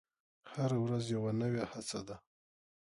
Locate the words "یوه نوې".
1.15-1.63